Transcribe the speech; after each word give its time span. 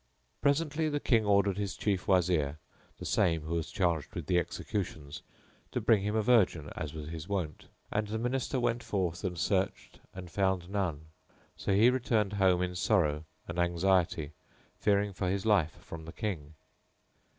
Presently 0.41 0.89
the 0.89 0.99
King 0.99 1.25
ordered 1.25 1.57
his 1.59 1.75
Chief 1.77 2.07
Wazir, 2.07 2.57
the 2.97 3.05
same 3.05 3.41
who 3.43 3.53
was 3.53 3.69
charged 3.69 4.15
with 4.15 4.25
the 4.25 4.39
executions, 4.39 5.21
to 5.73 5.79
bring 5.79 6.01
him 6.01 6.15
a 6.15 6.23
virgin 6.23 6.71
as 6.75 6.91
was 6.95 7.09
his 7.09 7.27
wont; 7.29 7.67
and 7.91 8.07
the 8.07 8.17
Minister 8.17 8.59
went 8.59 8.81
forth 8.81 9.23
and 9.23 9.37
searched 9.37 9.99
and 10.11 10.31
found 10.31 10.71
none; 10.71 11.05
so 11.55 11.71
he 11.75 11.91
returned 11.91 12.33
home 12.33 12.63
in 12.63 12.73
sorrow 12.73 13.25
and 13.47 13.59
anxiety 13.59 14.31
fearing 14.79 15.13
for 15.13 15.29
his 15.29 15.45
life 15.45 15.77
from 15.83 16.05
the 16.05 16.13
King. 16.13 16.55